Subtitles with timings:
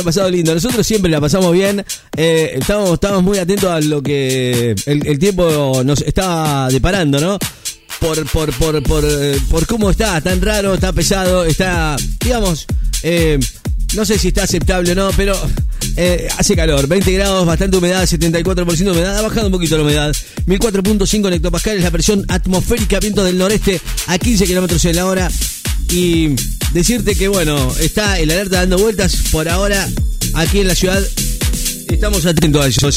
[0.00, 0.54] ha pasado lindo.
[0.54, 1.84] Nosotros siempre la pasamos bien.
[2.16, 7.38] Eh, estamos, muy atentos a lo que el, tiempo nos está deparando, ¿no?
[8.00, 12.66] Por, por, eh, por cómo está, tan raro, está pesado, está, digamos,
[13.02, 13.38] eh,
[13.94, 15.38] no sé si está aceptable o no, pero
[15.96, 19.82] eh, hace calor, 20 grados, bastante humedad, 74% de humedad, ha bajado un poquito la
[19.82, 20.16] humedad,
[20.46, 25.30] 1004.5 hectopascales, la presión atmosférica, viento del noreste a 15 kilómetros en la hora.
[25.90, 26.36] Y
[26.72, 29.88] decirte que, bueno, está el alerta dando vueltas por ahora
[30.34, 31.02] aquí en la ciudad.
[31.88, 32.88] Estamos atentos a eso.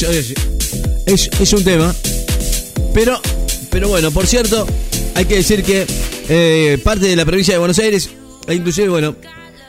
[1.05, 1.93] Es, es, un tema.
[2.93, 3.21] Pero,
[3.69, 4.65] pero bueno, por cierto,
[5.13, 5.85] hay que decir que
[6.29, 8.09] eh, parte de la provincia de Buenos Aires,
[8.47, 9.15] e inclusive, bueno,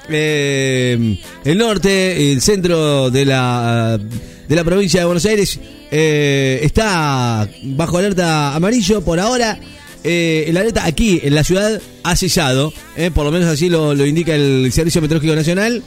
[0.08, 3.98] eh, el norte, el centro de la,
[4.48, 5.58] de la provincia de Buenos Aires,
[5.90, 9.58] eh, está bajo alerta amarillo por ahora.
[10.08, 14.06] Eh, el aquí en la ciudad ha cesado, eh, por lo menos así lo, lo
[14.06, 15.82] indica el Servicio Meteorológico Nacional.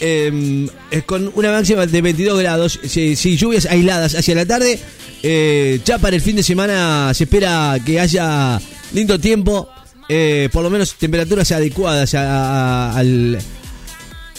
[0.00, 4.78] Eh, es con una máxima de 22 grados, si, si lluvias aisladas hacia la tarde.
[5.22, 8.60] eh, ya para el fin de semana se espera que haya
[8.92, 9.68] lindo tiempo,
[10.08, 12.98] eh, por lo menos temperaturas adecuadas a- a-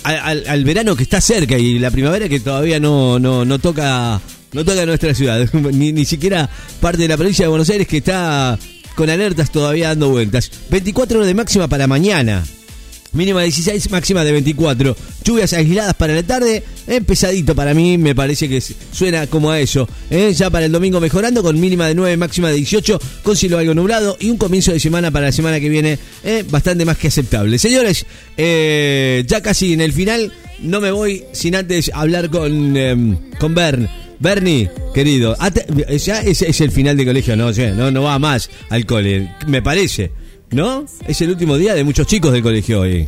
[0.04, 4.22] al- al verano que está cerca y la primavera que todavía no, no, no toca
[4.54, 7.98] no toca nuestra ciudad, ni, ni siquiera parte de la provincia de Buenos Aires que
[7.98, 8.58] está
[8.98, 10.52] con alertas todavía dando vueltas.
[10.72, 12.44] 24 horas de máxima para mañana.
[13.14, 14.98] Mínima de 16, máxima de 24.
[15.24, 16.64] Lluvias aisladas para la tarde.
[16.88, 19.88] eh, pesadito para mí, me parece que suena como a eso.
[20.10, 23.60] eh, ya para el domingo mejorando, con mínima de 9, máxima de 18, con cielo
[23.60, 26.98] algo nublado y un comienzo de semana para la semana que viene eh, bastante más
[26.98, 27.60] que aceptable.
[27.60, 28.04] Señores,
[28.36, 33.54] eh, ya casi en el final, no me voy sin antes hablar con, eh, con
[33.54, 33.88] Bern.
[34.20, 35.36] Bernie, querido,
[36.04, 39.62] ya es, es el final de colegio, no, no, no va más al cole, me
[39.62, 40.12] parece.
[40.52, 40.86] ¿No?
[41.06, 43.06] Es el último día de muchos chicos del colegio hoy.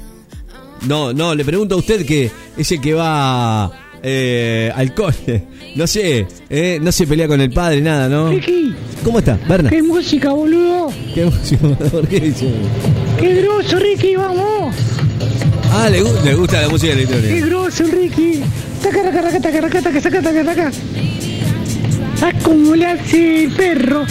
[0.88, 3.72] No, no, le pregunto a usted que es el que va
[4.04, 5.46] eh, al cole.
[5.76, 8.30] No sé, eh, no se pelea con el padre, nada, ¿no?
[8.30, 8.74] Ricky,
[9.06, 9.70] ¿Cómo está, Berna?
[9.70, 10.92] qué música, boludo.
[11.14, 11.76] ¿Qué emoción?
[11.92, 12.50] ¿Por qué dice?
[13.20, 14.76] Qué grosso, Ricky, vamos.
[15.72, 17.46] Ah, le, le gusta la música Qué electrónica.
[17.46, 18.42] grosso, Ricky.
[18.84, 20.72] Taca, taca, taca, taca, taca, taca, taca, taca, taca.
[22.44, 24.06] Como le hace el perro.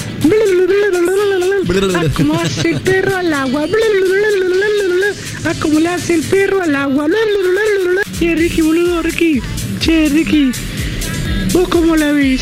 [2.15, 3.67] Como hace el perro al agua.
[5.61, 7.07] Como le hace el perro al agua.
[8.19, 9.41] Che, Ricky, boludo, Ricky.
[9.81, 10.51] Che, Ricky.
[11.53, 12.41] ¿Vos cómo la ves?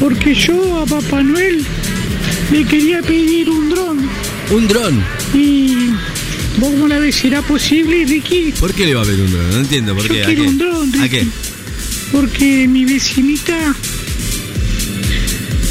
[0.00, 1.64] Porque yo a Papá Noel
[2.52, 4.08] le quería pedir un dron.
[4.50, 5.02] Un dron.
[5.34, 5.90] Y
[6.58, 8.52] vos cómo la ves, ¿será posible, Ricky?
[8.58, 9.50] ¿Por qué le va a pedir un dron?
[9.50, 10.22] No entiendo por Yo qué.
[10.24, 10.40] ¿A qué?
[10.40, 11.26] un dron, ¿A qué?
[12.12, 13.74] Porque mi vecinita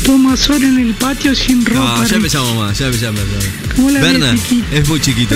[0.06, 1.98] toma sol en el patio sin ropa.
[1.98, 3.74] No, ya empezamos más, ya empezamos más.
[3.76, 4.38] ¿Cómo la ves, Berna,
[4.72, 5.36] es muy chiquito.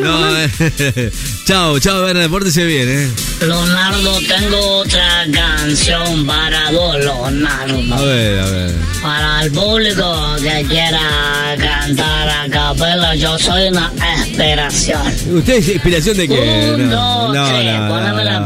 [0.00, 1.10] No, eh,
[1.44, 3.10] chao, chao, Berna, pórtese bien, ¿eh?
[3.40, 8.06] Leonardo, tengo otra canción para vos, A Leonardo.
[8.06, 8.74] ver, a ver.
[9.02, 13.90] Para el público que quiera cantar a capela, yo soy una
[14.24, 15.02] inspiración.
[15.32, 16.72] ¿Usted es inspiración de qué?
[16.74, 16.96] Un, No,
[17.26, 17.64] dos, no, tres.
[17.78, 17.88] no,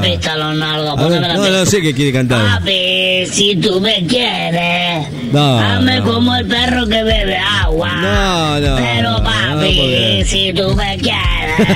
[0.03, 2.59] A ver, Poneme la no, no sé qué quiere cantar.
[2.59, 7.93] Papi, si tú me quieres, No, como el perro que bebe agua.
[7.93, 11.69] No, no, Pero papi, si tú me quieres,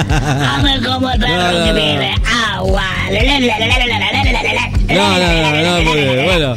[0.00, 2.14] dame como el perro No, no, que bebe
[2.54, 2.82] agua.
[4.88, 6.54] No, no, no, no, porque, bueno.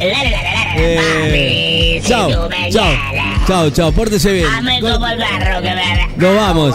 [0.80, 4.46] Eh, Papi, chao, si tú me chao, quieres, chao, chao, pórtese bien.
[4.50, 6.74] dame como el perro que bebe Nos vamos.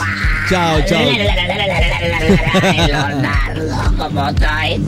[0.54, 1.04] Chao, chao.
[2.86, 4.86] Leonardo, como estoy,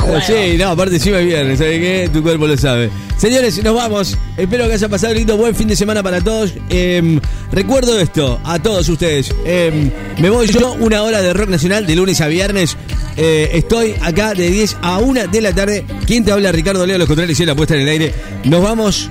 [0.00, 0.20] juego.
[0.26, 2.10] Sí, no, aparte encima es viernes, ¿sabe qué?
[2.10, 2.90] Tu cuerpo lo sabe.
[3.18, 4.16] Señores, nos vamos.
[4.38, 6.54] Espero que haya pasado lindo, buen fin de semana para todos.
[6.70, 7.20] Em,
[7.50, 9.34] recuerdo esto a todos ustedes.
[9.44, 12.78] Em, me voy yo una hora de rock nacional de lunes a viernes.
[13.18, 15.84] Eh, estoy acá de 10 a 1 de la tarde.
[16.06, 16.52] ¿Quién te habla?
[16.52, 18.14] Ricardo Leo, los controles y la puesta en el aire.
[18.44, 19.10] Nos vamos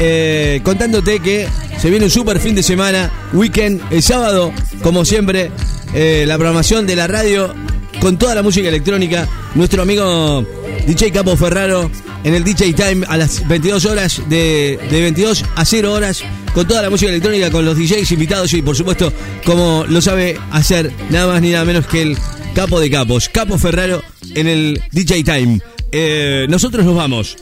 [0.00, 1.48] eh, contándote que
[1.80, 4.52] se viene un super fin de semana, weekend, el sábado,
[4.82, 5.50] como siempre,
[5.94, 7.54] eh, la programación de la radio
[8.00, 9.26] con toda la música electrónica.
[9.54, 10.44] Nuestro amigo
[10.86, 11.90] DJ Capo Ferraro
[12.22, 16.22] en el DJ Time a las 22 horas, de, de 22 a 0 horas,
[16.54, 19.10] con toda la música electrónica, con los DJs invitados y por supuesto,
[19.46, 22.18] como lo sabe hacer nada más ni nada menos que el
[22.54, 24.02] capo de capos, Capo Ferraro
[24.34, 25.60] en el DJ Time.
[25.92, 27.38] Eh, nosotros nos vamos.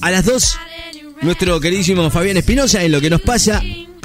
[0.00, 0.58] A las 2,
[1.24, 3.62] nuestro queridísimo Fabián Espinosa en lo que nos pasa.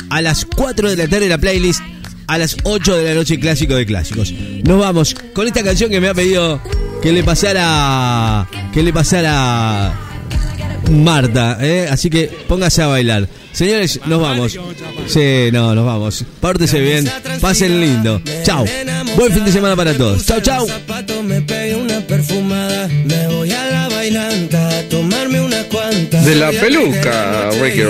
[0.09, 1.81] A las 4 de la tarde la playlist.
[2.27, 4.33] A las 8 de la noche clásico de clásicos.
[4.63, 6.61] Nos vamos con esta canción que me ha pedido
[7.01, 8.47] que le pasara.
[8.73, 10.05] Que le pasara.
[10.89, 11.87] Marta, ¿eh?
[11.89, 13.27] así que póngase a bailar.
[13.51, 14.57] Señores, nos vamos.
[15.07, 16.25] Sí, no, nos vamos.
[16.39, 17.07] Pórtese bien,
[17.39, 18.21] pasen lindo.
[18.43, 18.65] Chao.
[19.15, 20.25] Buen fin de semana para todos.
[20.25, 20.65] Chao, chao.
[26.07, 27.83] De la peluca, Ricky y